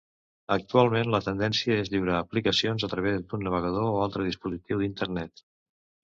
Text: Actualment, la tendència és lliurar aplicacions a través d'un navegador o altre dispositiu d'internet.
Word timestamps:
Actualment, 0.53 1.09
la 1.15 1.19
tendència 1.25 1.75
és 1.81 1.91
lliurar 1.95 2.15
aplicacions 2.19 2.85
a 2.87 2.89
través 2.93 3.19
d'un 3.33 3.43
navegador 3.49 3.91
o 3.91 3.99
altre 4.07 4.25
dispositiu 4.29 4.81
d'internet. 4.81 5.45